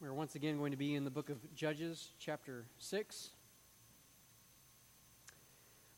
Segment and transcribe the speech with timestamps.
[0.00, 3.30] We're once again going to be in the book of Judges, chapter 6.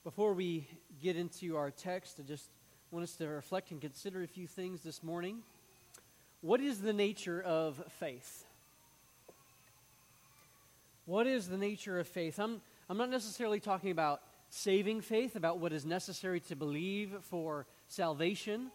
[0.05, 0.67] Before we
[1.03, 2.49] get into our text, I just
[2.91, 5.41] want us to reflect and consider a few things this morning.
[6.41, 8.47] What is the nature of faith?
[11.05, 12.39] What is the nature of faith?
[12.39, 17.67] I'm, I'm not necessarily talking about saving faith, about what is necessary to believe for
[17.87, 18.71] salvation,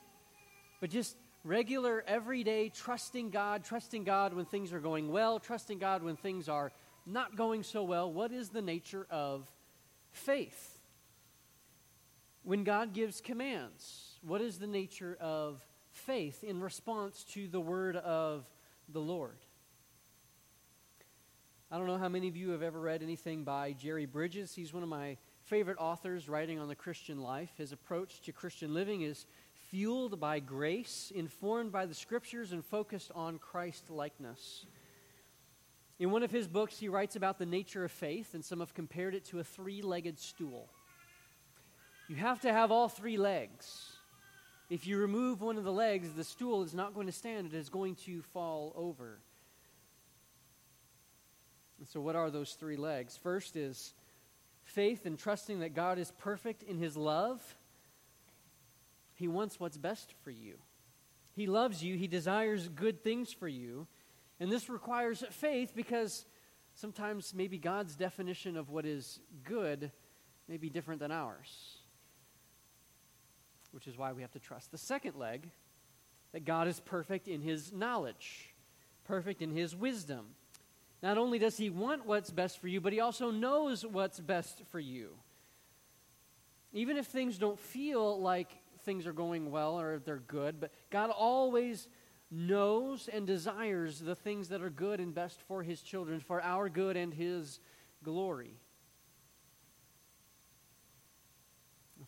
[0.79, 1.15] but just
[1.45, 6.49] regular, everyday, trusting God, trusting God when things are going well, trusting God when things
[6.49, 6.71] are
[7.05, 8.11] not going so well.
[8.11, 9.49] What is the nature of
[10.11, 10.79] faith?
[12.43, 17.95] When God gives commands, what is the nature of faith in response to the word
[17.95, 18.45] of
[18.89, 19.37] the Lord?
[21.71, 24.53] I don't know how many of you have ever read anything by Jerry Bridges.
[24.53, 27.51] He's one of my favorite authors writing on the Christian life.
[27.57, 29.25] His approach to Christian living is
[29.69, 34.65] fueled by grace, informed by the scriptures, and focused on Christ likeness.
[35.97, 38.73] In one of his books, he writes about the nature of faith, and some have
[38.73, 40.69] compared it to a three legged stool.
[42.07, 43.93] You have to have all three legs.
[44.69, 47.53] If you remove one of the legs, the stool is not going to stand, it
[47.53, 49.19] is going to fall over.
[51.79, 53.17] And so, what are those three legs?
[53.17, 53.93] First is
[54.63, 57.41] faith and trusting that God is perfect in his love
[59.15, 60.55] he wants what's best for you.
[61.33, 61.97] He loves you.
[61.97, 63.87] He desires good things for you.
[64.39, 66.25] And this requires faith because
[66.75, 69.91] sometimes maybe God's definition of what is good
[70.47, 71.77] may be different than ours,
[73.71, 74.71] which is why we have to trust.
[74.71, 75.49] The second leg,
[76.33, 78.53] that God is perfect in his knowledge,
[79.05, 80.25] perfect in his wisdom.
[81.01, 84.61] Not only does he want what's best for you, but he also knows what's best
[84.69, 85.11] for you.
[86.73, 88.49] Even if things don't feel like
[88.85, 91.87] things are going well or they're good, but God always
[92.31, 96.69] knows and desires the things that are good and best for his children, for our
[96.69, 97.59] good and his
[98.03, 98.55] glory.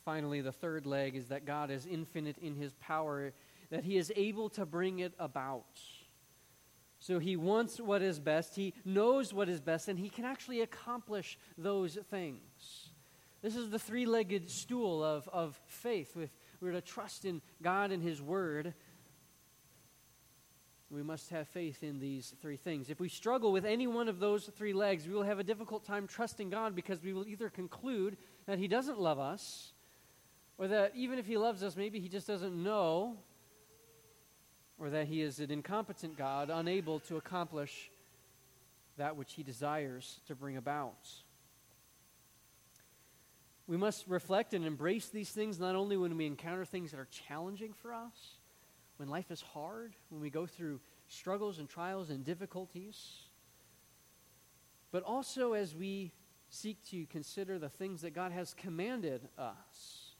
[0.07, 3.33] finally, the third leg is that God is infinite in his power,
[3.69, 5.81] that he is able to bring it about.
[6.99, 10.61] So he wants what is best, he knows what is best, and he can actually
[10.61, 12.91] accomplish those things.
[13.41, 16.29] This is the three legged stool of, of faith with
[16.61, 18.73] we're to trust in God and His Word,
[20.89, 22.89] we must have faith in these three things.
[22.89, 25.83] If we struggle with any one of those three legs, we will have a difficult
[25.83, 29.73] time trusting God because we will either conclude that He doesn't love us,
[30.57, 33.17] or that even if He loves us, maybe He just doesn't know,
[34.79, 37.91] or that He is an incompetent God, unable to accomplish
[38.97, 41.09] that which He desires to bring about.
[43.67, 47.07] We must reflect and embrace these things not only when we encounter things that are
[47.27, 48.37] challenging for us,
[48.95, 53.23] when life is hard, when we go through struggles and trials and difficulties,
[54.91, 56.13] but also as we
[56.49, 60.11] seek to consider the things that God has commanded us.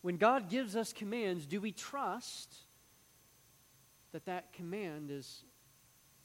[0.00, 2.56] When God gives us commands, do we trust
[4.12, 5.44] that that command is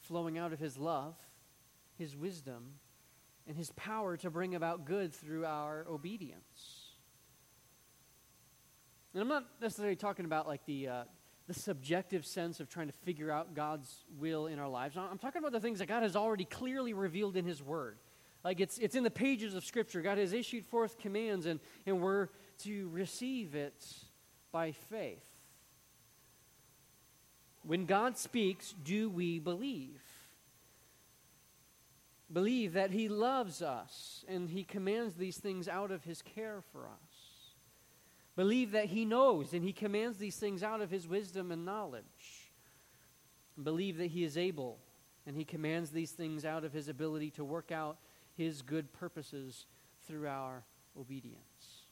[0.00, 1.14] flowing out of His love,
[1.98, 2.74] His wisdom,
[3.48, 6.92] and his power to bring about good through our obedience.
[9.14, 11.04] And I'm not necessarily talking about like the, uh,
[11.46, 14.96] the subjective sense of trying to figure out God's will in our lives.
[14.96, 17.98] I'm talking about the things that God has already clearly revealed in his word.
[18.44, 20.02] Like it's, it's in the pages of Scripture.
[20.02, 22.28] God has issued forth commands, and, and we're
[22.64, 23.86] to receive it
[24.52, 25.24] by faith.
[27.62, 30.02] When God speaks, do we believe?
[32.32, 36.86] Believe that He loves us and He commands these things out of His care for
[36.86, 37.54] us.
[38.36, 42.52] Believe that He knows and He commands these things out of His wisdom and knowledge.
[43.62, 44.78] Believe that He is able
[45.26, 47.98] and He commands these things out of His ability to work out
[48.36, 49.66] His good purposes
[50.06, 50.64] through our
[50.98, 51.84] obedience.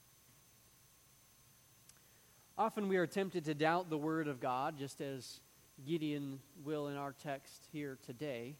[2.58, 5.40] Often we are tempted to doubt the Word of God, just as
[5.86, 8.56] Gideon will in our text here today.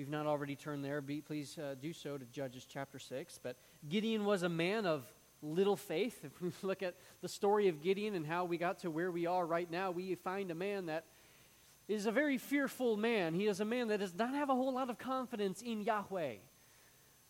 [0.00, 3.38] You've not already turned there, be, please uh, do so to Judges chapter 6.
[3.42, 3.56] But
[3.86, 5.04] Gideon was a man of
[5.42, 6.20] little faith.
[6.24, 9.26] If we look at the story of Gideon and how we got to where we
[9.26, 11.04] are right now, we find a man that
[11.86, 13.34] is a very fearful man.
[13.34, 16.36] He is a man that does not have a whole lot of confidence in Yahweh.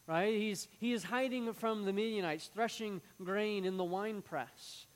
[0.06, 0.34] Right?
[0.36, 4.86] He's, he is hiding from the Midianites, threshing grain in the winepress.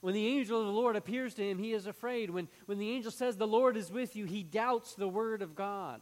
[0.00, 2.30] When the angel of the Lord appears to him, he is afraid.
[2.30, 5.54] When, when the angel says, The Lord is with you, he doubts the word of
[5.54, 6.00] God.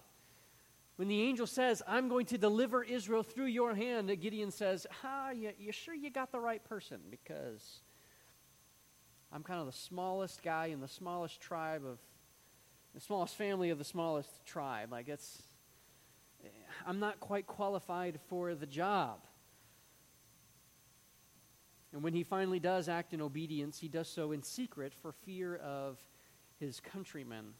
[0.99, 5.31] When the angel says, I'm going to deliver Israel through your hand, Gideon says, Ah,
[5.31, 6.99] you, you sure you got the right person?
[7.09, 7.83] Because
[9.33, 12.00] I'm kind of the smallest guy in the smallest tribe of
[12.95, 14.91] the smallest family of the smallest tribe.
[14.91, 15.41] Like, it's,
[16.85, 19.21] I'm not quite qualified for the job.
[21.93, 25.55] And when he finally does act in obedience, he does so in secret for fear
[25.55, 25.97] of
[26.59, 27.55] his countrymen.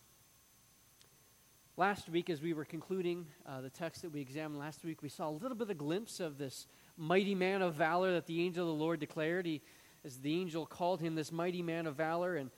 [1.79, 5.09] Last week, as we were concluding uh, the text that we examined last week, we
[5.09, 6.67] saw a little bit of a glimpse of this
[6.97, 9.47] mighty man of valor that the angel of the Lord declared.
[9.47, 9.63] He,
[10.05, 12.51] as the angel called him this mighty man of valor, and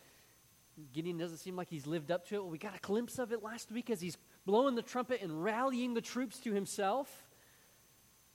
[0.95, 2.39] Gideon doesn't seem like he's lived up to it.
[2.39, 5.45] Well, we got a glimpse of it last week as he's blowing the trumpet and
[5.45, 7.29] rallying the troops to himself.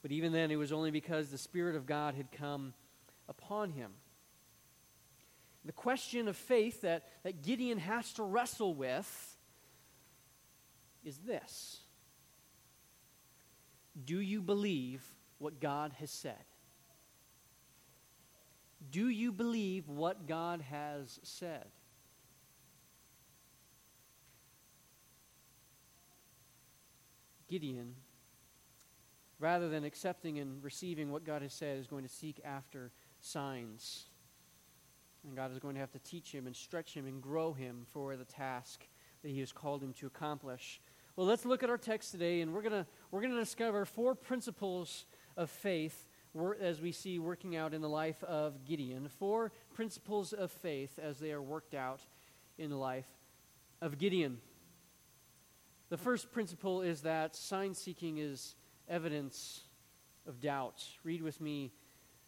[0.03, 2.75] But even then, it was only because the Spirit of God had come
[3.27, 3.89] upon him.
[5.65, 9.34] The question of faith that, that Gideon has to wrestle with
[11.05, 11.79] is this
[14.03, 15.03] Do you believe
[15.37, 16.43] what God has said?
[18.91, 21.65] Do you believe what God has said?
[27.47, 27.95] Gideon,
[29.39, 34.05] rather than accepting and receiving what God has said, is going to seek after signs.
[35.23, 37.85] And God is going to have to teach him and stretch him and grow him
[37.91, 38.87] for the task
[39.23, 40.79] that he has called him to accomplish.
[41.17, 45.06] Well, let's look at our text today, and we're going we're to discover four principles
[45.38, 46.09] of faith
[46.59, 49.07] as we see working out in the life of Gideon.
[49.07, 52.01] Four principles of faith as they are worked out
[52.57, 53.07] in the life
[53.81, 54.39] of Gideon.
[55.88, 58.57] The first principle is that sign seeking is
[58.89, 59.62] evidence
[60.27, 60.83] of doubt.
[61.06, 61.71] Read with me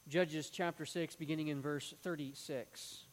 [0.07, 3.06] Judges chapter 6, beginning in verse 36.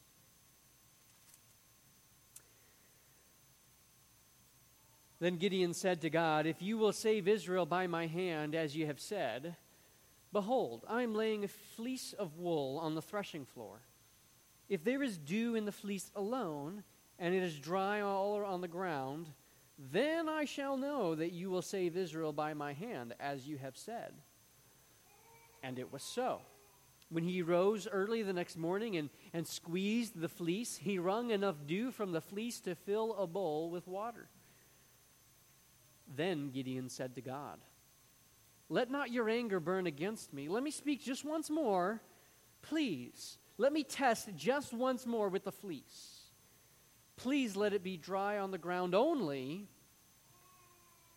[5.19, 8.85] Then Gideon said to God, If you will save Israel by my hand, as you
[8.85, 9.55] have said,
[10.33, 13.79] behold, I am laying a fleece of wool on the threshing floor.
[14.67, 16.83] If there is dew in the fleece alone,
[17.17, 19.27] and it is dry all on the ground,
[19.77, 23.77] then I shall know that you will save Israel by my hand, as you have
[23.77, 24.13] said.
[25.63, 26.41] And it was so.
[27.09, 31.55] When he rose early the next morning and, and squeezed the fleece, he wrung enough
[31.65, 34.27] dew from the fleece to fill a bowl with water.
[36.13, 37.59] Then Gideon said to God,
[38.69, 40.47] Let not your anger burn against me.
[40.47, 42.01] Let me speak just once more.
[42.61, 46.21] Please, let me test just once more with the fleece.
[47.15, 49.67] Please let it be dry on the ground only,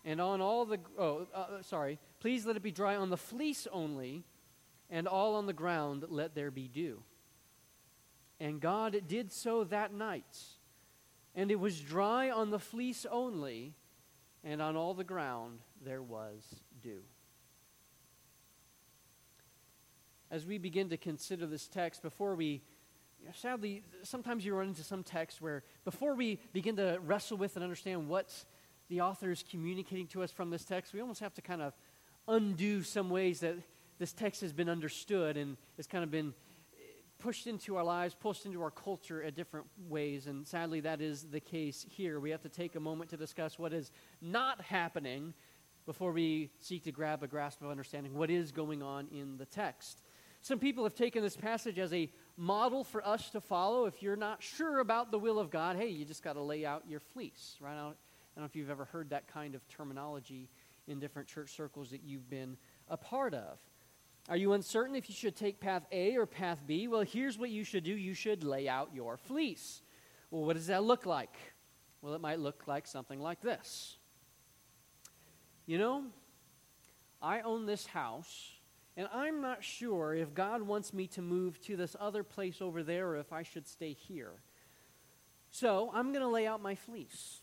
[0.05, 3.17] and on all the, oh, uh, uh, sorry, please let it be dry on the
[3.17, 4.25] fleece only,
[4.91, 7.03] and all on the ground let there be dew.
[8.39, 10.39] And God did so that night,
[11.35, 13.75] and it was dry on the fleece only,
[14.49, 16.43] and on all the ground there was
[16.83, 17.01] dew.
[20.31, 22.63] As we begin to consider this text, before we
[23.35, 27.63] sadly, sometimes you run into some text where before we begin to wrestle with and
[27.63, 28.33] understand what
[28.89, 31.75] the author is communicating to us from this text, we almost have to kind of
[32.27, 33.57] undo some ways that
[33.99, 36.33] this text has been understood and has kind of been
[37.19, 40.27] pushed into our lives, pushed into our culture at different ways.
[40.27, 42.21] And sadly, that is the case here.
[42.21, 45.35] We have to take a moment to discuss what is not happening
[45.87, 49.47] before we seek to grab a grasp of understanding what is going on in the
[49.47, 50.03] text.
[50.41, 53.87] Some people have taken this passage as a model for us to follow.
[53.87, 56.65] If you're not sure about the will of God, hey, you just got to lay
[56.65, 57.75] out your fleece, right?
[57.75, 57.97] Don't, I don't
[58.43, 60.49] know if you've ever heard that kind of terminology
[60.87, 62.57] in different church circles that you've been
[62.89, 63.59] a part of.
[64.29, 66.87] Are you uncertain if you should take path A or path B?
[66.87, 69.83] Well, here's what you should do you should lay out your fleece.
[70.31, 71.35] Well, what does that look like?
[72.03, 73.97] Well, it might look like something like this.
[75.67, 76.05] You know,
[77.23, 78.53] I own this house
[78.99, 82.83] and I'm not sure if God wants me to move to this other place over
[82.83, 84.33] there or if I should stay here.
[85.53, 87.41] So I'm going to lay out my fleece.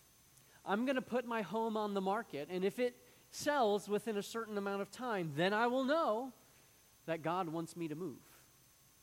[0.65, 2.97] I'm going to put my home on the market, and if it
[3.29, 6.33] sells within a certain amount of time, then I will know
[7.05, 8.17] that God wants me to move.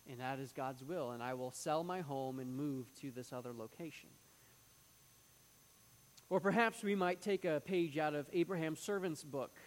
[0.08, 3.32] And that is God's will, and I will sell my home and move to this
[3.32, 4.10] other location.
[6.28, 9.58] Or perhaps we might take a page out of Abraham's servant's book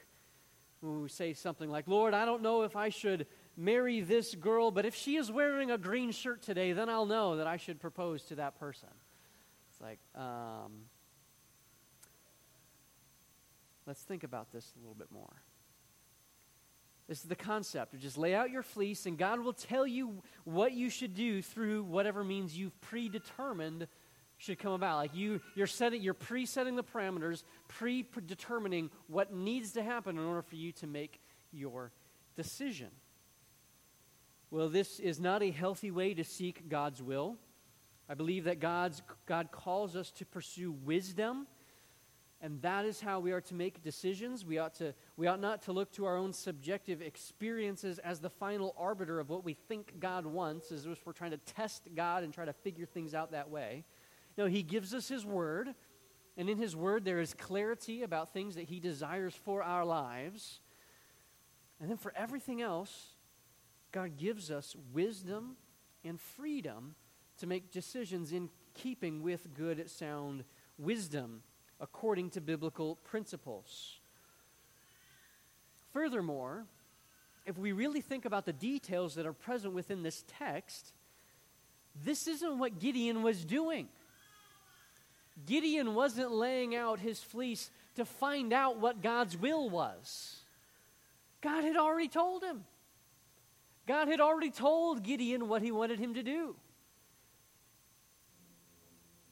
[0.82, 4.72] when we say something like, Lord, I don't know if I should marry this girl,
[4.72, 7.80] but if she is wearing a green shirt today, then I'll know that I should
[7.80, 8.90] propose to that person.
[9.72, 10.86] It's like, um,
[13.86, 15.42] let's think about this a little bit more.
[17.08, 20.24] This is the concept of just lay out your fleece, and God will tell you
[20.44, 23.88] what you should do through whatever means you've predetermined
[24.38, 24.98] should come about.
[24.98, 30.42] Like you, you're setting, you're pre-setting the parameters, pre-determining what needs to happen in order
[30.42, 31.22] for you to make
[31.52, 31.92] your
[32.36, 32.90] decision.
[34.50, 37.38] Well, this is not a healthy way to seek God's will.
[38.10, 41.48] I believe that God's, God calls us to pursue wisdom
[42.46, 44.46] And that is how we are to make decisions.
[44.46, 48.30] We ought, to, we ought not to look to our own subjective experiences as the
[48.30, 52.24] final arbiter of what we think God wants, as if we're trying to test God
[52.24, 53.84] and try to figure things out that way.
[54.38, 55.74] No, He gives us His Word,
[56.38, 60.60] and in His Word there is clarity about things that He desires for our lives.
[61.82, 63.16] And then for everything else,
[63.92, 65.58] God gives us wisdom
[66.04, 66.94] and freedom
[67.40, 70.44] to make decisions in keeping with good, sound
[70.78, 71.42] wisdom
[71.80, 74.00] according to biblical principles.
[75.94, 76.66] Furthermore,
[77.46, 80.94] if we really think about the details that are present within this text,
[82.04, 83.88] this isn't what Gideon was doing.
[85.46, 90.38] Gideon wasn't laying out his fleece to find out what God's will was.
[91.42, 92.64] God had already told him.
[93.86, 96.56] God had already told Gideon what he wanted him to do.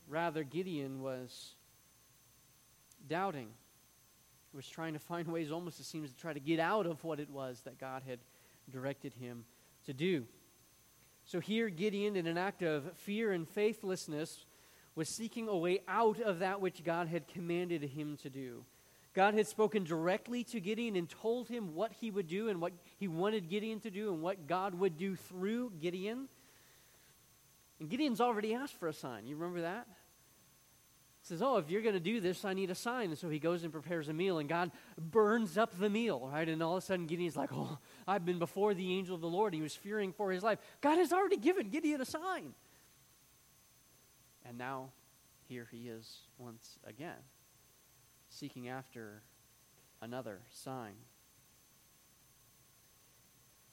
[0.08, 1.56] Rather, Gideon was
[3.08, 3.50] doubting.
[4.52, 7.04] He was trying to find ways, almost it seems, to try to get out of
[7.04, 8.20] what it was that God had
[8.72, 9.46] directed him
[9.86, 10.26] to do.
[11.26, 14.46] So here, Gideon, in an act of fear and faithlessness,
[14.96, 18.64] was seeking a way out of that which God had commanded him to do.
[19.14, 22.74] God had spoken directly to Gideon and told him what he would do and what
[22.98, 26.28] he wanted Gideon to do and what God would do through Gideon.
[27.80, 29.28] And Gideon's already asked for a sign.
[29.28, 29.88] You remember that?
[31.24, 33.10] Says, Oh, if you're going to do this, I need a sign.
[33.10, 36.48] And so he goes and prepares a meal, and God burns up the meal, right?
[36.48, 39.28] And all of a sudden, Gideon's like, Oh, I've been before the angel of the
[39.28, 39.54] Lord.
[39.54, 40.60] and He was fearing for his life.
[40.82, 42.54] God has already given Gideon a sign.
[44.46, 44.90] And now,
[45.48, 47.24] here he is once again,
[48.30, 49.24] seeking after
[50.02, 50.96] another sign.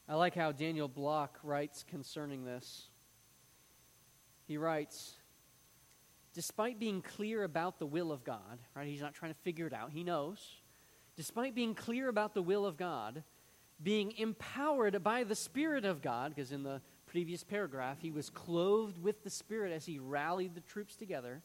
[0.09, 2.89] I like how Daniel Block writes concerning this.
[4.47, 5.15] He writes,
[6.35, 8.87] despite being clear about the will of God, right?
[8.87, 9.91] He's not trying to figure it out.
[9.93, 10.39] He knows.
[11.17, 13.25] Despite being clear about the will of God,
[13.83, 19.03] being empowered by the Spirit of God, because in the previous paragraph, he was clothed
[19.03, 21.43] with the Spirit as he rallied the troops together.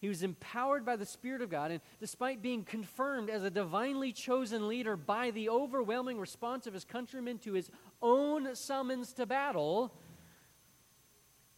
[0.00, 4.12] He was empowered by the Spirit of God, and despite being confirmed as a divinely
[4.12, 7.70] chosen leader by the overwhelming response of his countrymen to his
[8.02, 9.94] own summons to battle,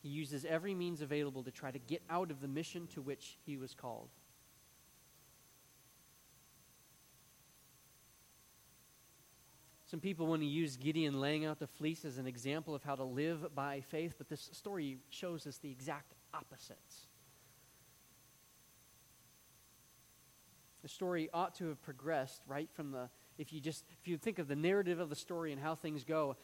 [0.03, 3.39] he uses every means available to try to get out of the mission to which
[3.45, 4.09] he was called.
[9.87, 12.97] Some people want to use Gideon laying out the fleece as an example of how
[12.97, 17.07] to live by faith, but this story shows us the exact opposites.
[20.83, 24.39] The story ought to have progressed right from the if you just if you think
[24.39, 26.37] of the narrative of the story and how things go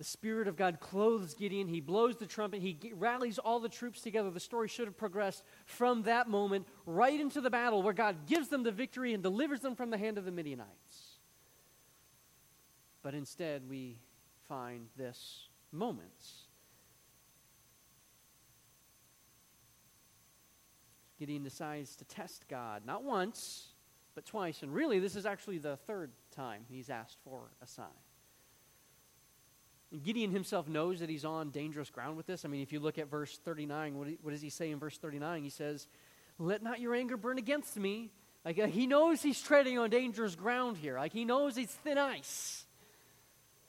[0.00, 1.68] the Spirit of God clothes Gideon.
[1.68, 2.62] He blows the trumpet.
[2.62, 4.30] He rallies all the troops together.
[4.30, 8.48] The story should have progressed from that moment right into the battle where God gives
[8.48, 11.18] them the victory and delivers them from the hand of the Midianites.
[13.02, 13.98] But instead, we
[14.48, 16.08] find this moment.
[21.18, 23.74] Gideon decides to test God, not once,
[24.14, 24.62] but twice.
[24.62, 27.88] And really, this is actually the third time he's asked for a sign.
[30.02, 32.44] Gideon himself knows that he's on dangerous ground with this.
[32.44, 34.96] I mean, if you look at verse 39, what, what does he say in verse
[34.96, 35.42] 39?
[35.42, 35.88] He says,
[36.38, 38.10] Let not your anger burn against me.
[38.44, 40.96] Like, uh, he knows he's treading on dangerous ground here.
[40.96, 42.64] Like, he knows it's thin ice.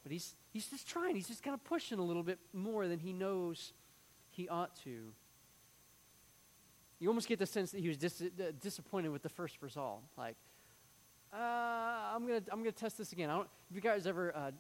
[0.04, 1.16] But he's, he's just trying.
[1.16, 3.74] He's just kind of pushing a little bit more than he knows
[4.30, 5.14] he ought to.
[7.00, 10.04] You almost get the sense that he was dis- uh, disappointed with the first result.
[10.18, 10.36] Like,
[11.34, 13.30] uh, I'm going to I'm gonna test this again.
[13.30, 14.52] I don't, have you guys ever uh,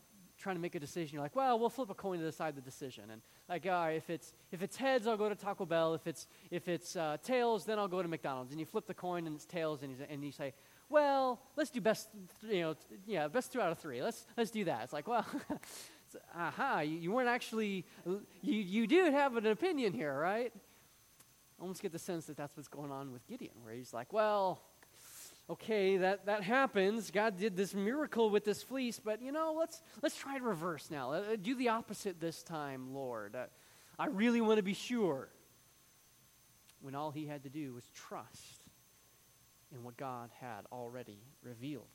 [0.41, 2.61] trying to make a decision, you're like, well, we'll flip a coin to decide the
[2.61, 3.05] decision.
[3.11, 5.93] And like, all right, if it's if it's heads, I'll go to Taco Bell.
[5.93, 8.51] If it's if it's uh, tails, then I'll go to McDonald's.
[8.51, 10.53] And you flip the coin and it's tails, and you, and you say,
[10.89, 12.09] well, let's do best,
[12.47, 12.75] you know,
[13.07, 14.01] yeah, best two out of three.
[14.01, 14.83] Let's let's do that.
[14.83, 15.25] It's like, well,
[16.35, 20.51] aha, you, you weren't actually, you you do have an opinion here, right?
[20.53, 24.11] I almost get the sense that that's what's going on with Gideon, where he's like,
[24.11, 24.61] well,
[25.51, 27.11] okay, that, that happens.
[27.11, 30.89] God did this miracle with this fleece, but you know, let's, let's try to reverse
[30.89, 31.11] now.
[31.11, 33.35] Uh, do the opposite this time, Lord.
[33.35, 33.45] Uh,
[33.99, 35.29] I really want to be sure.
[36.79, 38.63] When all he had to do was trust
[39.71, 41.85] in what God had already revealed.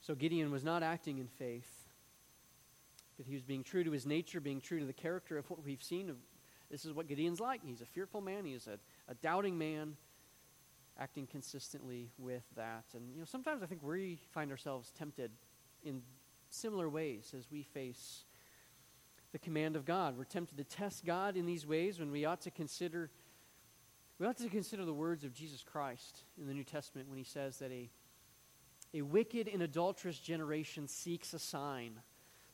[0.00, 1.88] So Gideon was not acting in faith,
[3.16, 5.62] but he was being true to his nature, being true to the character of what
[5.64, 6.16] we've seen of
[6.74, 7.60] this is what Gideon's like.
[7.64, 9.96] He's a fearful man, he's a, a doubting man,
[10.98, 12.84] acting consistently with that.
[12.94, 15.30] And, you know, sometimes I think we find ourselves tempted
[15.84, 16.02] in
[16.50, 18.24] similar ways as we face
[19.30, 20.18] the command of God.
[20.18, 23.10] We're tempted to test God in these ways when we ought to consider
[24.18, 27.24] We ought to consider the words of Jesus Christ in the New Testament when he
[27.24, 27.90] says that a,
[28.92, 32.00] a wicked and adulterous generation seeks a sign.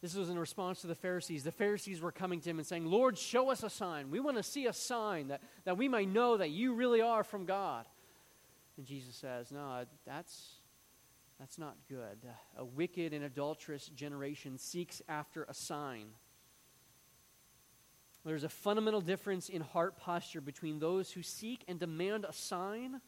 [0.02, 1.44] This was in response to the Pharisees.
[1.44, 4.10] The Pharisees were coming to him and saying, Lord, show us a sign.
[4.10, 7.22] We want to see a sign that, that we might know that you really are
[7.22, 7.84] from God.
[8.78, 10.54] And Jesus says, No, that's,
[11.38, 12.18] that's not good.
[12.56, 16.06] A wicked and adulterous generation seeks after a sign.
[18.24, 23.00] There's a fundamental difference in heart posture between those who seek and demand a sign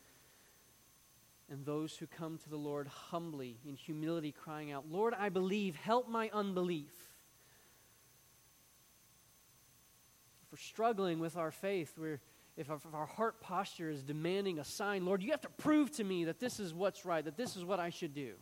[1.53, 5.77] and those who come to the Lord humbly in humility, crying out, Lord, I believe,
[5.77, 6.93] help my unbelief.
[10.43, 12.21] If we're struggling with our faith, we're,
[12.57, 16.25] if our heart posture is demanding a sign, Lord, you have to prove to me
[16.25, 18.33] that this is what's right, that this is what I should do.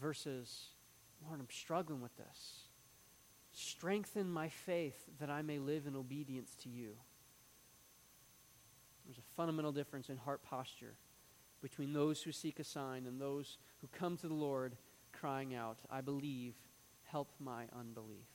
[0.00, 0.70] Versus,
[1.24, 2.62] Lord, I'm struggling with this.
[3.52, 6.96] Strengthen my faith that I may live in obedience to you.
[9.04, 10.94] There's a fundamental difference in heart posture
[11.60, 14.76] between those who seek a sign and those who come to the Lord
[15.12, 16.54] crying out, I believe,
[17.04, 18.26] help my unbelief.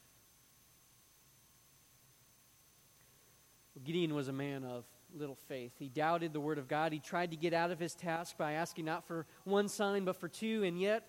[3.75, 4.85] Well, Gideon was a man of
[5.15, 5.73] little faith.
[5.77, 6.91] He doubted the word of God.
[6.91, 10.15] He tried to get out of his task by asking not for one sign, but
[10.15, 11.07] for two, and yet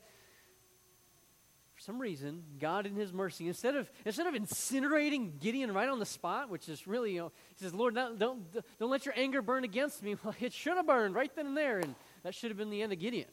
[1.80, 5.99] for some reason, God in his mercy, instead of, instead of incinerating Gideon right on
[5.99, 8.42] the spot, which is really, you know, he says, Lord, don't, don't,
[8.78, 10.14] don't let your anger burn against me.
[10.25, 12.82] Well, it should have burned right then and there, and that should have been the
[12.82, 13.28] end of Gideon.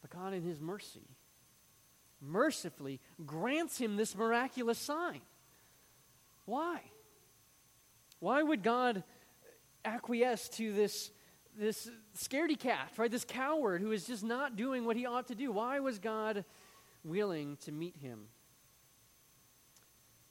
[0.00, 1.08] But God in his mercy,
[2.20, 5.22] mercifully grants him this miraculous sign.
[6.44, 6.82] Why?
[8.20, 9.02] Why would God
[9.84, 11.10] acquiesce to this,
[11.58, 13.10] this scaredy cat, right?
[13.10, 15.50] This coward who is just not doing what he ought to do?
[15.50, 16.44] Why was God
[17.04, 18.26] willing to meet him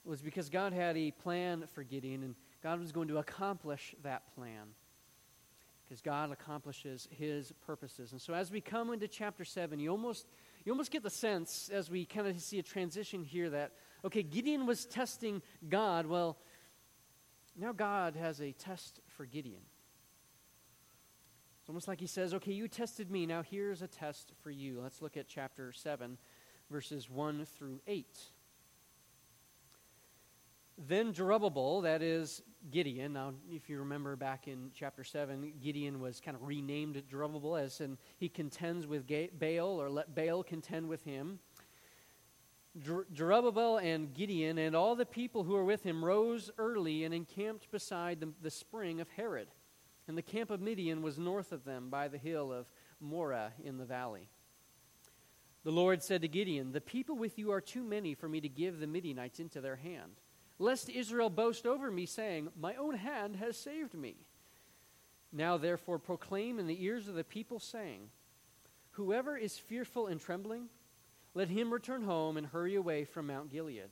[0.04, 4.34] was because God had a plan for Gideon, and God was going to accomplish that
[4.34, 4.74] plan.
[5.84, 8.12] Because God accomplishes his purposes.
[8.12, 10.26] And so as we come into chapter 7, you almost,
[10.64, 13.72] you almost get the sense, as we kind of see a transition here, that,
[14.04, 16.06] okay, Gideon was testing God.
[16.06, 16.38] Well,
[17.56, 19.62] now God has a test for Gideon.
[21.60, 24.80] It's almost like he says, okay, you tested me, now here's a test for you.
[24.80, 26.16] Let's look at chapter 7
[26.70, 28.06] verses 1 through 8.
[30.88, 33.12] Then Jerubbaal, that is Gideon.
[33.12, 37.80] Now, if you remember back in chapter 7, Gideon was kind of renamed Jerubbaal as
[37.80, 41.38] and he contends with Baal or let Baal contend with him.
[42.78, 47.12] Jer- Jerubbaal and Gideon and all the people who were with him rose early and
[47.12, 49.48] encamped beside the, the spring of Harod.
[50.08, 53.76] And the camp of Midian was north of them by the hill of Moreh in
[53.76, 54.28] the valley.
[55.62, 58.48] The Lord said to Gideon, The people with you are too many for me to
[58.48, 60.12] give the Midianites into their hand,
[60.58, 64.16] lest Israel boast over me, saying, My own hand has saved me.
[65.32, 68.08] Now therefore proclaim in the ears of the people, saying,
[68.92, 70.68] Whoever is fearful and trembling,
[71.34, 73.90] let him return home and hurry away from Mount Gilead.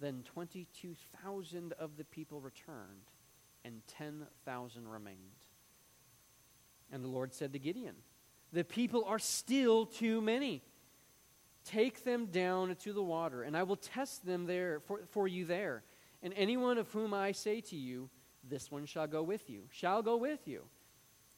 [0.00, 3.10] Then 22,000 of the people returned,
[3.64, 5.16] and 10,000 remained.
[6.90, 7.96] And the Lord said to Gideon,
[8.52, 10.62] the people are still too many.
[11.64, 15.44] Take them down to the water, and I will test them there for, for you
[15.44, 15.84] there.
[16.22, 18.10] And anyone of whom I say to you,
[18.48, 20.64] This one shall go with you, shall go with you.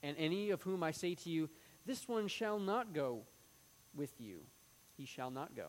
[0.03, 1.51] And any of whom I say to you,
[1.87, 3.23] This one shall not go
[3.95, 4.41] with you,
[4.97, 5.69] he shall not go.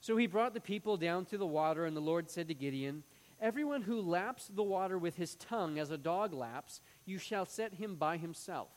[0.00, 3.02] So he brought the people down to the water, and the Lord said to Gideon,
[3.40, 7.74] Everyone who laps the water with his tongue as a dog laps, you shall set
[7.74, 8.68] him by himself.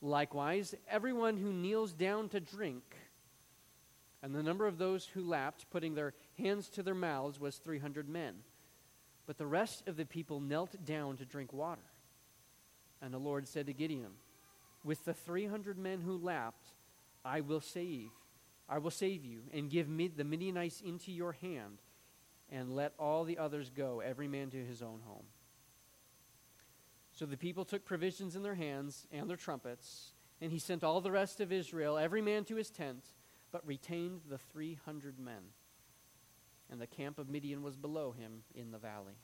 [0.00, 2.84] Likewise, everyone who kneels down to drink.
[4.22, 8.08] And the number of those who lapped, putting their hands to their mouths, was 300
[8.08, 8.34] men.
[9.26, 11.82] But the rest of the people knelt down to drink water.
[13.00, 14.12] And the Lord said to Gideon,
[14.84, 16.72] With the 300 men who lapped,
[17.24, 18.10] I will save.
[18.68, 21.78] I will save you and give the Midianites into your hand,
[22.50, 25.24] and let all the others go, every man to his own home.
[27.18, 31.00] So the people took provisions in their hands and their trumpets, and he sent all
[31.00, 33.04] the rest of Israel, every man to his tent,
[33.50, 35.42] but retained the 300 men.
[36.70, 39.18] And the camp of Midian was below him in the valley.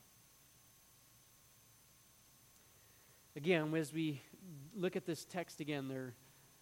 [3.37, 4.21] Again, as we
[4.75, 6.15] look at this text again, there,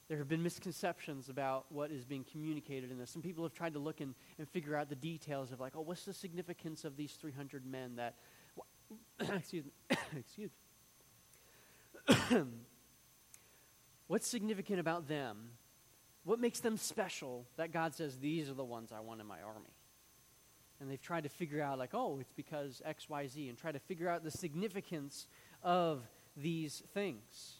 [0.09, 3.09] there have been misconceptions about what is being communicated in this.
[3.09, 5.81] Some people have tried to look and, and figure out the details of, like, oh,
[5.81, 8.17] what's the significance of these 300 men that,
[9.35, 9.71] excuse me,
[10.15, 10.62] excuse me
[14.07, 15.49] What's significant about them?
[16.23, 19.41] What makes them special that God says, these are the ones I want in my
[19.41, 19.73] army?
[20.79, 23.71] And they've tried to figure out, like, oh, it's because X, Y, Z, and try
[23.71, 25.27] to figure out the significance
[25.61, 26.01] of
[26.35, 27.55] these things.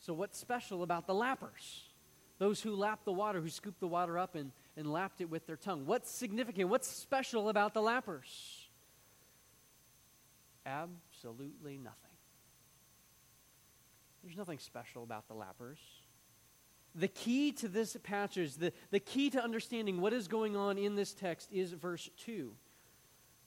[0.00, 1.82] So, what's special about the lappers?
[2.38, 5.46] Those who lap the water, who scoop the water up and, and lapped it with
[5.46, 5.86] their tongue.
[5.86, 6.68] What's significant?
[6.68, 8.68] What's special about the lappers?
[10.66, 12.10] Absolutely nothing.
[14.22, 15.78] There's nothing special about the lappers.
[16.94, 20.94] The key to this passage, the, the key to understanding what is going on in
[20.94, 22.52] this text is verse 2.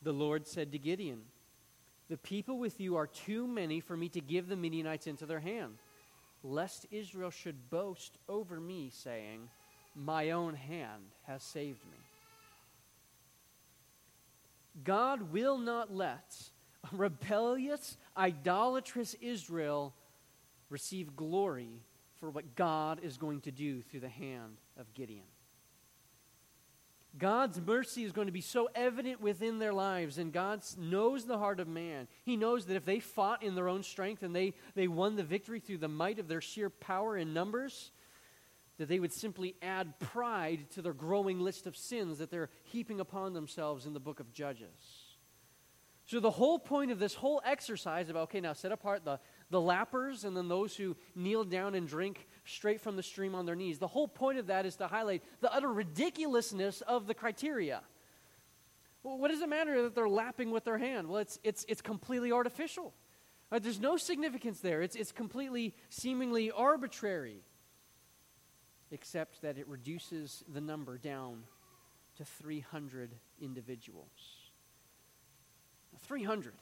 [0.02, 1.22] The Lord said to Gideon,
[2.10, 5.40] The people with you are too many for me to give the Midianites into their
[5.40, 5.78] hand
[6.44, 9.50] lest Israel should boast over me, saying,
[9.96, 11.98] My own hand has saved me.
[14.84, 16.52] God will not let
[16.92, 19.94] rebellious, idolatrous Israel
[20.70, 21.82] receive glory
[22.20, 25.26] for what God is going to do through the hand of Gideon.
[27.18, 31.38] God's mercy is going to be so evident within their lives, and God knows the
[31.38, 32.08] heart of man.
[32.24, 35.24] He knows that if they fought in their own strength and they, they won the
[35.24, 37.92] victory through the might of their sheer power and numbers,
[38.78, 43.00] that they would simply add pride to their growing list of sins that they're heaping
[43.00, 45.07] upon themselves in the book of Judges.
[46.08, 49.60] So, the whole point of this whole exercise about, okay, now set apart the, the
[49.60, 53.56] lappers and then those who kneel down and drink straight from the stream on their
[53.56, 53.78] knees.
[53.78, 57.82] The whole point of that is to highlight the utter ridiculousness of the criteria.
[59.04, 61.10] Well, what does it matter that they're lapping with their hand?
[61.10, 62.94] Well, it's, it's, it's completely artificial.
[63.52, 63.62] Right?
[63.62, 64.82] There's no significance there.
[64.82, 67.44] It's, it's completely, seemingly arbitrary,
[68.92, 71.44] except that it reduces the number down
[72.16, 74.37] to 300 individuals.
[76.08, 76.54] 300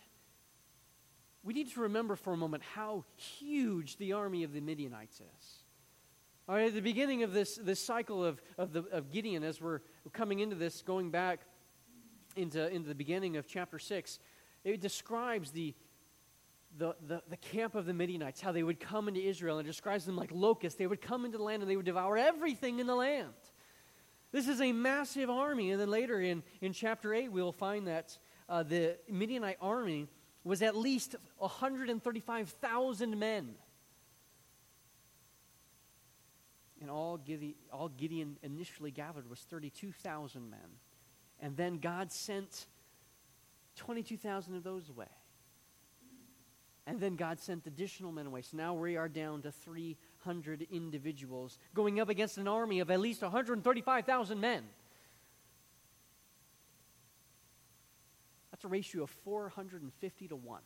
[1.45, 5.59] we need to remember for a moment how huge the army of the Midianites is.
[6.49, 9.61] All right, at the beginning of this, this cycle of, of, the, of Gideon, as
[9.61, 9.81] we're
[10.11, 11.41] coming into this, going back
[12.35, 14.19] into, into the beginning of chapter 6,
[14.63, 15.75] it describes the,
[16.77, 20.05] the, the, the, camp of the Midianites, how they would come into Israel, and describes
[20.05, 20.77] them like locusts.
[20.77, 23.33] They would come into the land and they would devour everything in the land.
[24.31, 25.71] This is a massive army.
[25.71, 30.07] And then later in, in chapter 8, we'll find that uh, the Midianite army
[30.43, 33.55] was at least 135,000 men.
[36.81, 40.59] And all Gideon, all Gideon initially gathered was 32,000 men.
[41.39, 42.67] And then God sent
[43.77, 45.07] 22,000 of those away.
[46.87, 48.43] And then God sent additional men away.
[48.43, 52.99] So now we are down to 300 individuals going up against an army of at
[52.99, 54.63] least 135,000 men.
[58.65, 60.61] A ratio of 450 to 1.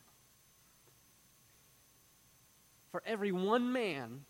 [2.90, 4.24] For every one man,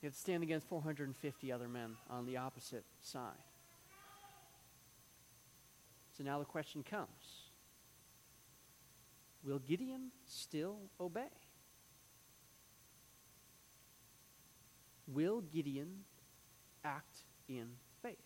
[0.00, 3.32] you have to stand against 450 other men on the opposite side.
[6.16, 7.08] So now the question comes
[9.44, 11.30] Will Gideon still obey?
[15.06, 16.04] Will Gideon
[16.84, 17.68] act in
[18.02, 18.16] faith?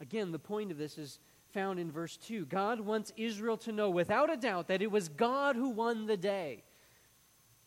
[0.00, 1.20] Again, the point of this is
[1.54, 2.46] found in verse 2.
[2.46, 6.16] God wants Israel to know without a doubt that it was God who won the
[6.16, 6.64] day.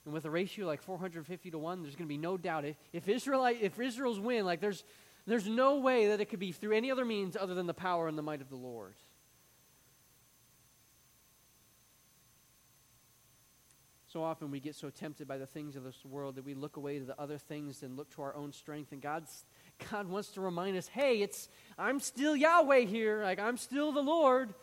[0.06, 2.66] And with a ratio like 450 to 1, there's going to be no doubt.
[2.66, 4.84] If, if, Israelite, if Israel's win, like there's,
[5.26, 8.08] there's no way that it could be through any other means other than the power
[8.08, 8.96] and the might of the Lord.
[14.08, 16.78] So often we get so tempted by the things of this world that we look
[16.78, 18.92] away to the other things and look to our own strength.
[18.92, 19.46] And God's
[19.92, 23.24] God wants to remind us hey, it's, I'm still Yahweh here.
[23.24, 24.54] Like, I'm still the Lord.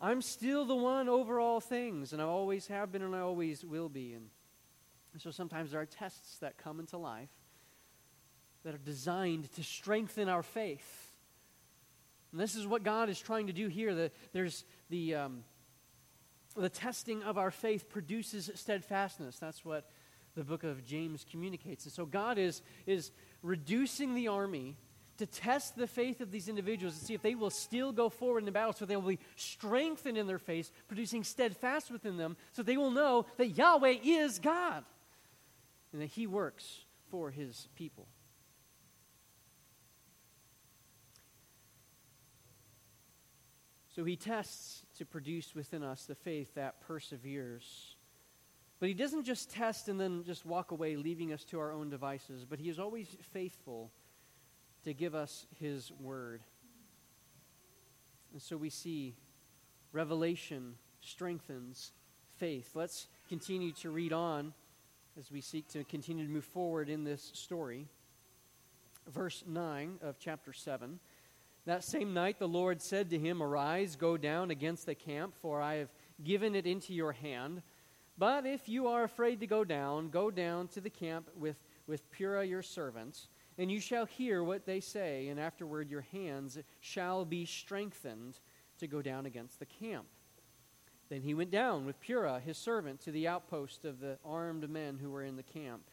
[0.00, 2.12] I'm still the one over all things.
[2.12, 4.14] And I always have been and I always will be.
[4.14, 4.30] And
[5.18, 7.28] so sometimes there are tests that come into life
[8.64, 11.12] that are designed to strengthen our faith.
[12.32, 13.94] And this is what God is trying to do here.
[13.94, 15.44] The, there's the, um,
[16.56, 19.38] the testing of our faith produces steadfastness.
[19.38, 19.90] That's what
[20.36, 21.84] the book of James communicates.
[21.84, 23.10] And so God is, is
[23.42, 24.76] reducing the army
[25.20, 28.38] to test the faith of these individuals and see if they will still go forward
[28.38, 32.36] in the battle so they will be strengthened in their faith, producing steadfast within them,
[32.52, 34.82] so they will know that Yahweh is God
[35.92, 38.06] and that He works for His people.
[43.94, 47.89] So He tests to produce within us the faith that perseveres
[48.80, 51.90] but he doesn't just test and then just walk away, leaving us to our own
[51.90, 53.92] devices, but he is always faithful
[54.84, 56.40] to give us his word.
[58.32, 59.14] And so we see
[59.92, 61.92] revelation strengthens
[62.38, 62.70] faith.
[62.74, 64.54] Let's continue to read on
[65.18, 67.86] as we seek to continue to move forward in this story.
[69.06, 71.00] verse 9 of chapter 7.
[71.66, 75.60] That same night the Lord said to him, Arise, go down against the camp, for
[75.60, 75.90] I have
[76.24, 77.62] given it into your hand.
[78.20, 81.56] But if you are afraid to go down, go down to the camp with,
[81.86, 86.58] with Purah your servant, and you shall hear what they say, and afterward your hands
[86.80, 88.38] shall be strengthened
[88.78, 90.04] to go down against the camp.
[91.08, 94.98] Then he went down with Purah his servant to the outpost of the armed men
[94.98, 95.84] who were in the camp.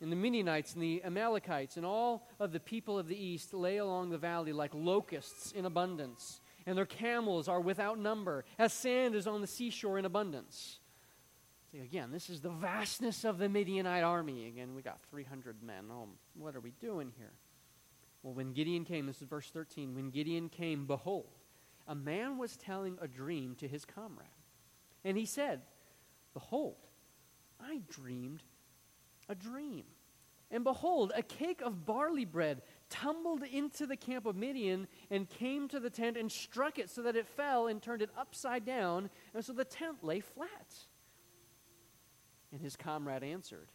[0.00, 3.76] And the Midianites and the Amalekites and all of the people of the east lay
[3.76, 9.14] along the valley like locusts in abundance, and their camels are without number, as sand
[9.14, 10.80] is on the seashore in abundance.
[11.82, 14.46] Again, this is the vastness of the Midianite army.
[14.46, 15.84] Again, we got 300 men.
[15.90, 17.32] Oh, what are we doing here?
[18.22, 21.28] Well, when Gideon came, this is verse 13, when Gideon came, behold,
[21.86, 24.28] a man was telling a dream to his comrade.
[25.04, 25.62] And he said,
[26.34, 26.76] Behold,
[27.60, 28.42] I dreamed
[29.28, 29.84] a dream.
[30.50, 35.68] And behold, a cake of barley bread tumbled into the camp of Midian and came
[35.68, 39.10] to the tent and struck it so that it fell and turned it upside down,
[39.34, 40.74] and so the tent lay flat.
[42.52, 43.68] And his comrade answered,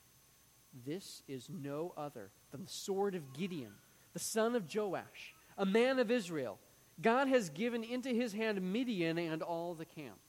[0.85, 3.73] This is no other than the sword of Gideon,
[4.13, 6.57] the son of Joash, a man of Israel.
[7.01, 10.19] God has given into his hand Midian and all the camp.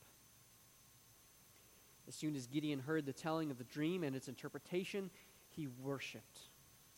[2.09, 5.11] As soon as Gideon heard the telling of the dream and its interpretation,
[5.51, 6.41] he worshiped.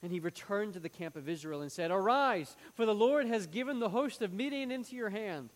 [0.02, 3.46] And he returned to the camp of Israel and said, Arise, for the Lord has
[3.46, 5.50] given the host of Midian into your hand.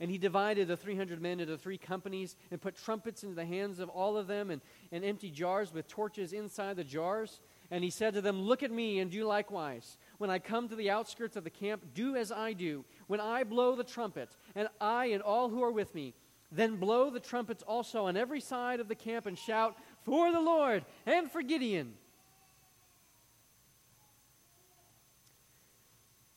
[0.00, 3.78] And he divided the 300 men into three companies and put trumpets into the hands
[3.78, 7.40] of all of them and, and empty jars with torches inside the jars.
[7.70, 9.98] And he said to them, Look at me and do likewise.
[10.18, 12.84] When I come to the outskirts of the camp, do as I do.
[13.06, 16.14] When I blow the trumpet, and I and all who are with me,
[16.50, 20.40] then blow the trumpets also on every side of the camp and shout, For the
[20.40, 21.94] Lord and for Gideon.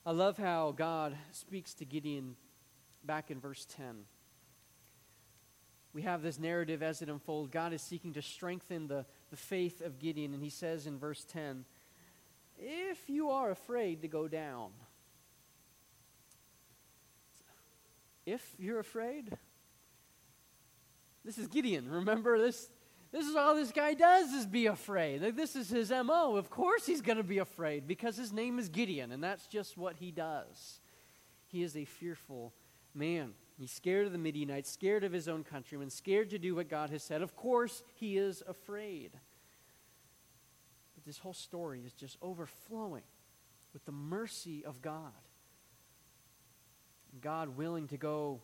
[0.06, 2.38] I love how God speaks to Gideon
[3.08, 4.04] back in verse 10.
[5.94, 7.50] We have this narrative as it unfolds.
[7.50, 11.24] God is seeking to strengthen the, the faith of Gideon, and he says in verse
[11.24, 11.66] 10
[12.60, 14.70] If you are afraid to go down,
[18.28, 19.36] if you're afraid,
[21.26, 21.90] this is Gideon.
[21.90, 22.70] Remember this?
[23.12, 25.22] This is all this guy does is be afraid.
[25.36, 26.36] This is his MO.
[26.36, 29.78] Of course he's going to be afraid because his name is Gideon, and that's just
[29.78, 30.82] what he does.
[31.48, 32.54] He is a fearful
[32.98, 33.34] man.
[33.58, 36.90] He's scared of the Midianites, scared of his own countrymen, scared to do what God
[36.90, 37.22] has said.
[37.22, 39.12] Of course he is afraid.
[40.96, 43.04] But this whole story is just overflowing
[43.74, 45.12] with the mercy of God.
[47.22, 48.42] God willing to go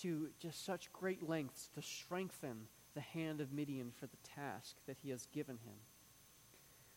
[0.00, 4.96] to just such great lengths to strengthen the hand of Midian for the task that
[5.02, 5.74] he has given him.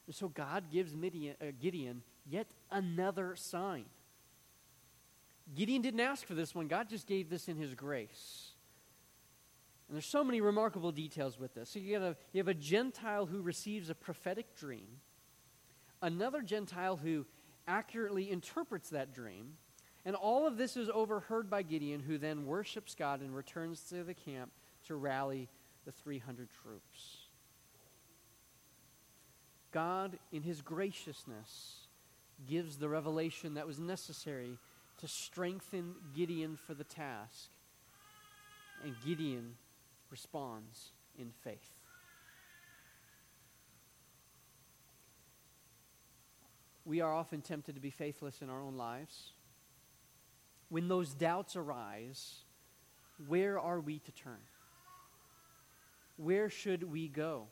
[0.08, 3.86] And so God gives Midian, uh, Gideon yet another sign.
[5.56, 8.52] Gideon didn't ask for this one, God just gave this in his grace.
[9.88, 11.70] And there's so many remarkable details with this.
[11.70, 14.88] So you a, you have a Gentile who receives a prophetic dream,
[16.02, 17.26] another Gentile who
[17.68, 19.54] accurately interprets that dream,
[20.06, 24.04] and all of this is overheard by Gideon, who then worships God and returns to
[24.04, 24.52] the camp
[24.86, 25.50] to rally
[25.86, 27.18] the 300 troops.
[29.72, 31.88] God, in his graciousness,
[32.48, 34.58] gives the revelation that was necessary
[34.98, 37.50] to strengthen Gideon for the task.
[38.84, 39.56] And Gideon
[40.10, 41.74] responds in faith.
[46.86, 49.32] We are often tempted to be faithless in our own lives
[50.70, 52.44] when those doubts arise,
[53.28, 54.40] where are we to turn?
[56.18, 57.48] Where should we go?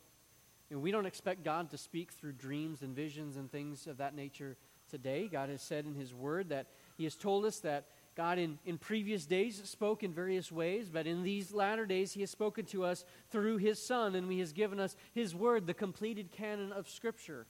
[0.70, 4.14] And we don't expect God to speak through dreams and visions and things of that
[4.14, 4.56] nature
[4.90, 5.28] today.
[5.30, 8.78] God has said in His Word that He has told us that God in, in
[8.78, 12.84] previous days spoke in various ways, but in these latter days He has spoken to
[12.84, 16.88] us through His Son, and He has given us His Word, the completed canon of
[16.88, 17.46] Scripture.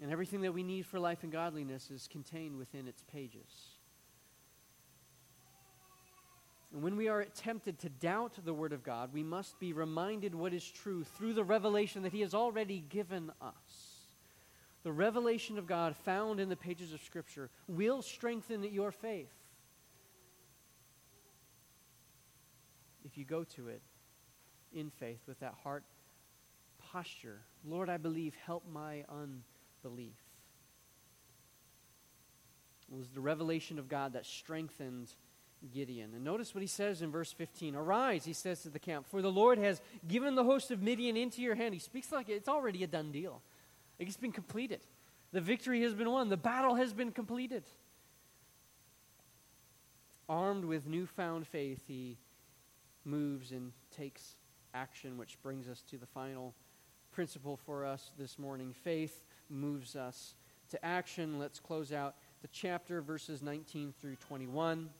[0.00, 3.76] And everything that we need for life and godliness is contained within its pages.
[6.72, 10.34] And when we are tempted to doubt the Word of God, we must be reminded
[10.34, 13.85] what is true through the revelation that He has already given us.
[14.86, 19.34] The revelation of God found in the pages of Scripture will strengthen your faith
[23.04, 23.82] if you go to it
[24.72, 25.82] in faith with that heart
[26.78, 27.40] posture.
[27.64, 30.14] Lord, I believe, help my unbelief.
[32.88, 35.12] It was the revelation of God that strengthened
[35.74, 36.12] Gideon.
[36.14, 39.20] And notice what he says in verse 15 Arise, he says to the camp, for
[39.20, 41.74] the Lord has given the host of Midian into your hand.
[41.74, 43.42] He speaks like it's already a done deal,
[43.98, 44.80] like it's been completed.
[45.32, 47.64] The victory has been won, the battle has been completed.
[50.28, 52.18] Armed with newfound faith, he
[53.04, 54.36] moves and takes
[54.74, 56.54] action, which brings us to the final
[57.12, 58.72] principle for us this morning.
[58.72, 60.34] Faith moves us
[60.70, 61.38] to action.
[61.38, 64.90] Let's close out the chapter, verses 19 through 21.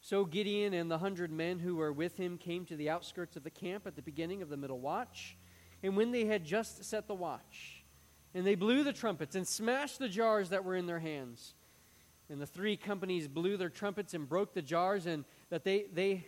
[0.00, 3.42] So Gideon and the hundred men who were with him came to the outskirts of
[3.42, 5.36] the camp at the beginning of the middle watch.
[5.82, 7.84] And when they had just set the watch,
[8.34, 11.54] and they blew the trumpets and smashed the jars that were in their hands,
[12.28, 16.26] and the three companies blew their trumpets and broke the jars, and that they, they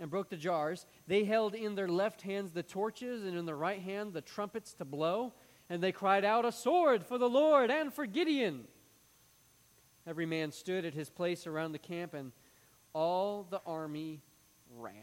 [0.00, 0.86] and broke the jars.
[1.06, 4.74] They held in their left hands the torches, and in their right hand the trumpets
[4.74, 5.34] to blow.
[5.70, 8.64] And they cried out, A sword for the Lord and for Gideon!
[10.06, 12.32] Every man stood at his place around the camp, and
[12.92, 14.20] all the army
[14.76, 14.94] ran.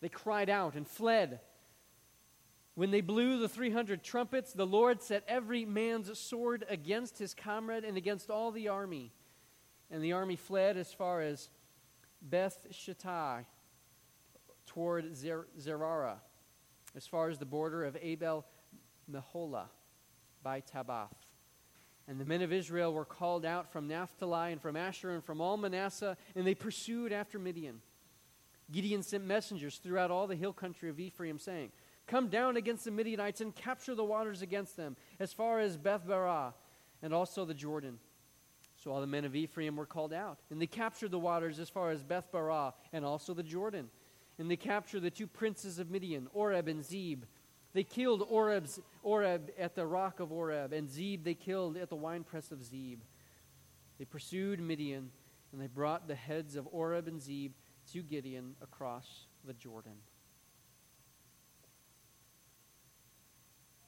[0.00, 1.40] They cried out and fled.
[2.78, 7.82] When they blew the 300 trumpets, the Lord set every man's sword against his comrade
[7.82, 9.10] and against all the army.
[9.90, 11.50] And the army fled as far as
[12.22, 13.46] Beth Shittah
[14.66, 16.18] toward Zer- Zererah,
[16.94, 18.46] as far as the border of Abel
[19.10, 19.66] Meholah
[20.44, 21.16] by Tabbath.
[22.06, 25.40] And the men of Israel were called out from Naphtali and from Asher and from
[25.40, 27.80] all Manasseh, and they pursued after Midian.
[28.70, 31.72] Gideon sent messengers throughout all the hill country of Ephraim, saying,
[32.08, 36.04] Come down against the Midianites and capture the waters against them, as far as Beth
[36.06, 36.54] Barah,
[37.02, 37.98] and also the Jordan.
[38.76, 41.68] So all the men of Ephraim were called out, and they captured the waters as
[41.68, 43.88] far as Beth Barah, and also the Jordan.
[44.38, 47.24] And they captured the two princes of Midian, Oreb and Zeb,
[47.72, 51.96] they killed Oreb's, Oreb at the rock of Oreb, and Zeb they killed at the
[51.96, 53.00] winepress of Zeb.
[53.98, 55.10] They pursued Midian,
[55.52, 57.52] and they brought the heads of Oreb and Zeb
[57.92, 59.96] to Gideon across the Jordan.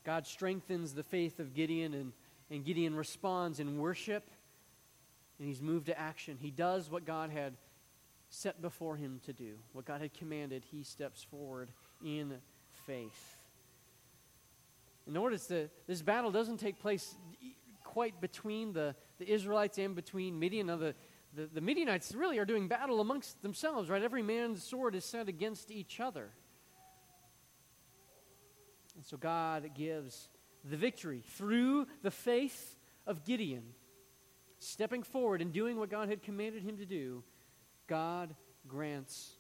[0.05, 2.13] God strengthens the faith of Gideon, and,
[2.51, 4.29] and Gideon responds in worship,
[5.39, 6.39] and he's moved to action.
[6.41, 7.55] He does what God had
[8.29, 10.65] set before him to do, what God had commanded.
[10.71, 11.71] He steps forward
[12.05, 12.35] in
[12.87, 13.37] faith.
[15.07, 17.15] And notice that this battle doesn't take place
[17.85, 20.69] quite between the, the Israelites and between Midian.
[20.69, 20.95] Now, the,
[21.35, 24.03] the, the Midianites really are doing battle amongst themselves, right?
[24.03, 26.31] Every man's sword is set against each other.
[29.01, 30.29] And so God gives
[30.63, 33.63] the victory through the faith of Gideon,
[34.59, 37.25] stepping forward and doing what God had commanded him to do.
[37.87, 38.37] God
[38.69, 39.37] grants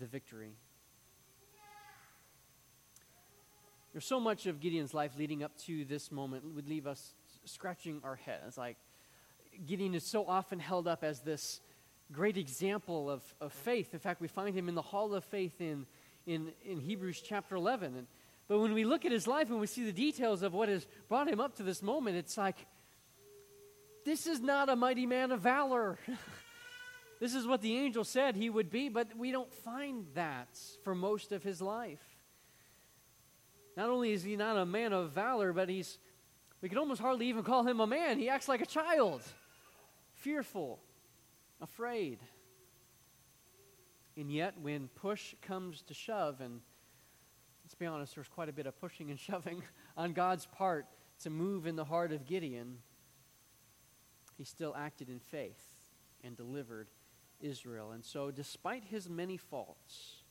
[0.00, 0.54] the victory.
[3.92, 7.12] There's so much of Gideon's life leading up to this moment would leave us
[7.44, 8.40] scratching our head.
[8.46, 8.78] It's like
[9.66, 11.60] Gideon is so often held up as this
[12.12, 13.92] great example of, of faith.
[13.92, 15.84] In fact, we find him in the hall of faith in,
[16.24, 17.94] in, in Hebrews chapter 11.
[17.94, 18.06] And,
[18.48, 20.86] but when we look at his life and we see the details of what has
[21.08, 22.56] brought him up to this moment, it's like,
[24.04, 25.98] this is not a mighty man of valor.
[27.20, 30.48] this is what the angel said he would be, but we don't find that
[30.84, 32.02] for most of his life.
[33.76, 35.98] Not only is he not a man of valor, but he's,
[36.62, 38.18] we can almost hardly even call him a man.
[38.18, 39.22] He acts like a child,
[40.14, 40.78] fearful,
[41.60, 42.20] afraid.
[44.16, 46.60] And yet, when push comes to shove, and
[47.76, 49.62] let's be honest, there's quite a bit of pushing and shoving
[49.98, 50.86] on God's part
[51.22, 52.78] to move in the heart of Gideon,
[54.38, 55.62] he still acted in faith
[56.24, 56.88] and delivered
[57.38, 57.90] Israel.
[57.90, 60.22] And so, despite his many faults,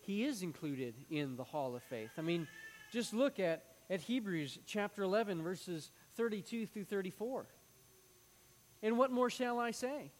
[0.00, 2.10] he is included in the hall of faith.
[2.18, 2.48] I mean,
[2.92, 7.46] just look at, at Hebrews chapter 11, verses 32 through 34.
[8.82, 10.10] And what more shall I say?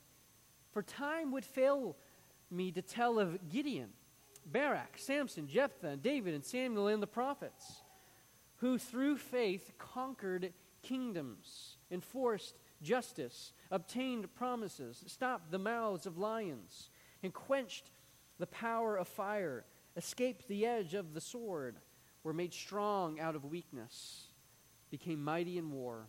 [0.71, 1.97] For time would fail
[2.49, 3.91] me to tell of Gideon,
[4.47, 7.83] Barak, Samson, Jephthah, David, and Samuel and the prophets,
[8.57, 10.53] who through faith conquered
[10.83, 16.91] kingdoms, enforced justice, obtained promises, stopped the mouths of lions,
[17.23, 17.91] and quenched
[18.39, 19.65] the power of fire
[19.97, 21.77] escaped the edge of the sword,
[22.23, 24.29] were made strong out of weakness,
[24.91, 26.09] became mighty in war,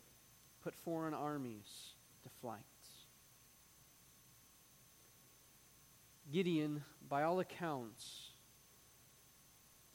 [0.64, 1.94] put foreign armies
[2.24, 2.62] to flight.
[6.32, 8.25] Gideon, by all accounts,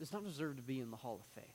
[0.01, 1.55] does not deserve to be in the hall of faith.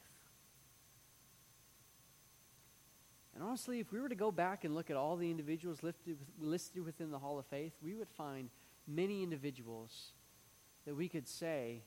[3.34, 6.18] And honestly, if we were to go back and look at all the individuals listed,
[6.39, 8.50] listed within the hall of faith, we would find
[8.88, 10.14] many individuals
[10.86, 11.82] that we could say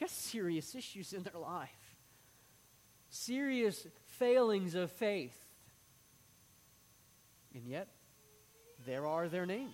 [0.00, 1.96] got serious issues in their life,
[3.08, 3.86] serious
[4.18, 5.38] failings of faith.
[7.54, 7.88] And yet,
[8.84, 9.72] there are their names.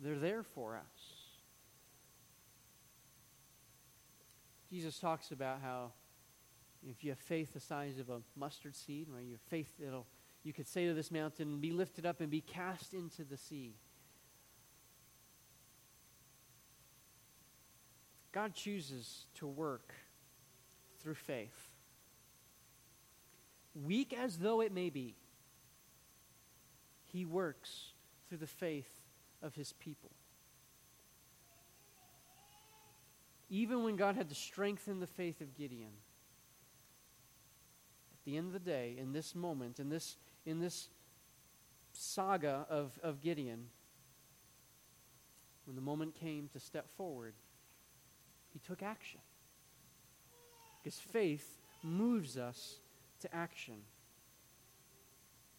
[0.00, 0.95] They're there for us.
[4.68, 5.92] Jesus talks about how
[6.88, 10.06] If you have faith the size of a mustard seed, right, you have faith that'll,
[10.42, 13.74] you could say to this mountain, be lifted up and be cast into the sea.
[18.32, 19.94] God chooses to work
[21.00, 21.70] through faith.
[23.74, 25.16] Weak as though it may be,
[27.04, 27.92] He works
[28.28, 29.00] through the faith
[29.42, 30.10] of His people.
[33.48, 35.92] Even when God had to strengthen the faith of Gideon,
[38.12, 40.88] at the end of the day, in this moment, in this, in this
[41.92, 43.66] saga of, of Gideon,
[45.64, 47.34] when the moment came to step forward,
[48.52, 49.20] he took action.
[50.82, 52.80] Because faith moves us
[53.20, 53.82] to action.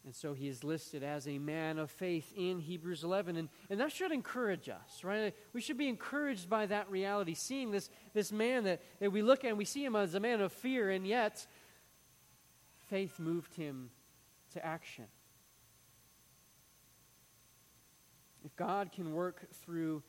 [0.07, 3.35] And so he is listed as a man of faith in Hebrews 11.
[3.35, 5.35] And, and that should encourage us, right?
[5.51, 9.43] We should be encouraged by that reality, seeing this, this man that, that we look
[9.43, 11.45] at and we see him as a man of fear, and yet
[12.89, 13.89] faith moved him
[14.53, 15.07] to action.
[18.45, 20.03] If God can work through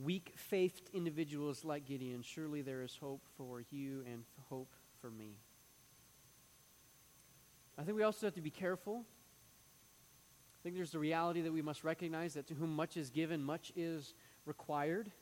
[0.00, 5.38] weak faithed individuals like Gideon, surely there is hope for you and hope for me.
[7.76, 9.04] I think we also have to be careful.
[10.64, 13.44] I think there's the reality that we must recognize that to whom much is given,
[13.44, 14.14] much is
[14.46, 15.12] required.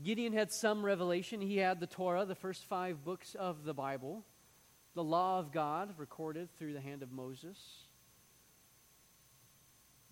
[0.00, 1.40] Gideon had some revelation.
[1.40, 4.24] He had the Torah, the first five books of the Bible,
[4.94, 7.58] the law of God recorded through the hand of Moses.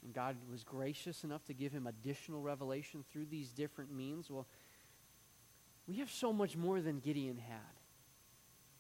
[0.03, 4.29] And God was gracious enough to give him additional revelation through these different means.
[4.29, 4.49] Well,
[5.87, 7.61] we have so much more than Gideon had.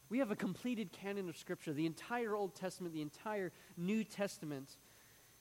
[0.08, 4.76] We have a completed canon of Scripture, the entire Old Testament, the entire New Testament.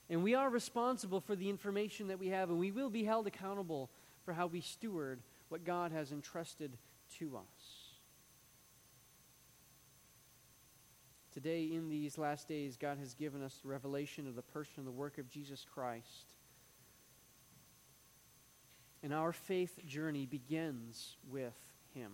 [0.08, 3.26] And we are responsible for the information that we have, and we will be held
[3.26, 3.90] accountable
[4.24, 6.76] for how we steward what God has entrusted
[7.18, 7.86] to us.
[11.32, 14.86] Today, in these last days, God has given us the revelation of the person and
[14.86, 16.32] the work of Jesus Christ.
[19.02, 21.54] And our faith journey begins with
[21.94, 22.12] Him.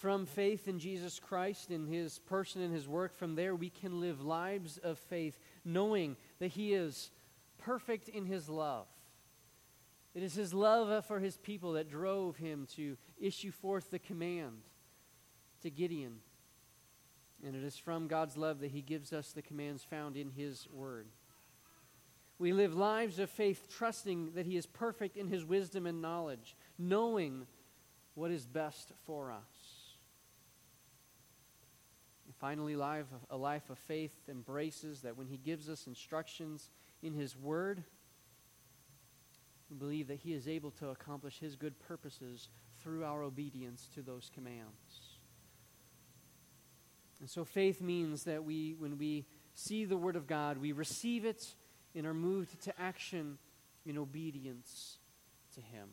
[0.00, 4.00] From faith in Jesus Christ, in His person and His work, from there we can
[4.00, 7.10] live lives of faith, knowing that He is
[7.58, 8.86] perfect in His love.
[10.14, 14.62] It is His love for His people that drove Him to issue forth the command
[15.62, 16.20] to Gideon
[17.44, 20.68] and it is from God's love that He gives us the commands found in His
[20.72, 21.06] Word.
[22.38, 26.56] We live lives of faith, trusting that He is perfect in His wisdom and knowledge,
[26.78, 27.46] knowing
[28.14, 29.59] what is best for us.
[32.40, 36.70] Finally, life, a life of faith embraces that when He gives us instructions
[37.02, 37.84] in His Word,
[39.68, 42.48] we believe that He is able to accomplish His good purposes
[42.82, 45.18] through our obedience to those commands.
[47.20, 51.26] And so faith means that we, when we see the Word of God, we receive
[51.26, 51.46] it
[51.94, 53.36] and are moved to action
[53.84, 54.96] in obedience
[55.54, 55.88] to Him.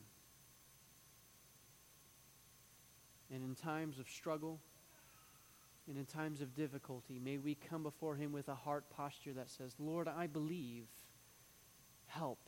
[3.30, 4.62] And in times of struggle
[5.88, 9.50] and in times of difficulty, may we come before Him with a heart posture that
[9.50, 10.88] says, Lord, I believe.
[12.08, 12.40] Help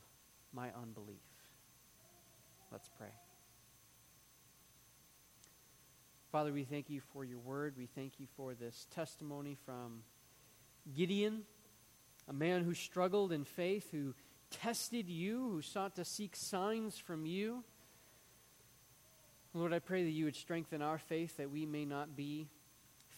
[0.52, 1.18] my unbelief.
[2.72, 3.12] Let's pray.
[6.32, 7.74] Father, we thank you for your word.
[7.76, 10.02] We thank you for this testimony from
[10.94, 11.42] Gideon,
[12.28, 14.14] a man who struggled in faith, who
[14.50, 17.64] tested you, who sought to seek signs from you.
[19.52, 22.48] Lord, I pray that you would strengthen our faith that we may not be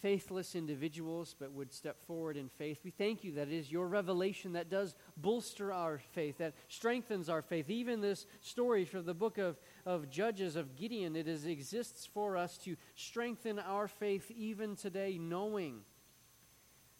[0.02, 2.80] faithless individuals, but would step forward in faith.
[2.84, 7.28] We thank you that it is your revelation that does bolster our faith, that strengthens
[7.28, 7.70] our faith.
[7.70, 12.36] Even this story from the book of, of Judges of Gideon, it is, exists for
[12.36, 15.82] us to strengthen our faith even today, knowing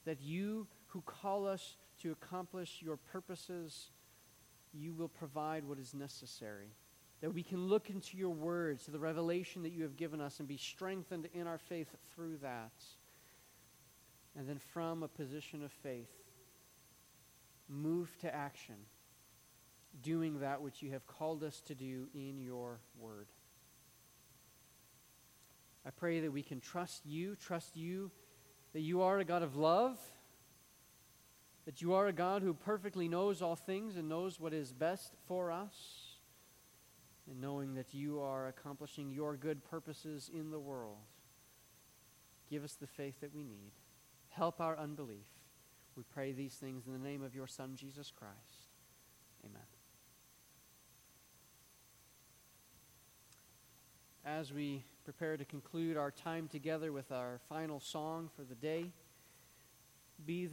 [0.04, 3.90] that you who call us to accomplish your purposes,
[4.72, 6.70] you will provide what is necessary
[7.22, 10.40] that we can look into your words, to the revelation that you have given us,
[10.40, 12.72] and be strengthened in our faith through that.
[14.36, 16.10] And then from a position of faith,
[17.68, 18.74] move to action,
[20.02, 23.28] doing that which you have called us to do in your word.
[25.86, 28.10] I pray that we can trust you, trust you
[28.72, 29.98] that you are a God of love,
[31.66, 35.12] that you are a God who perfectly knows all things and knows what is best
[35.28, 36.01] for us
[37.30, 40.98] and knowing that you are accomplishing your good purposes in the world.
[42.50, 43.72] Give us the faith that we need.
[44.28, 45.26] Help our unbelief.
[45.96, 48.68] We pray these things in the name of your Son, Jesus Christ.
[49.44, 49.62] Amen.
[54.24, 58.92] As we prepare to conclude our time together with our final song for the day,
[60.24, 60.46] be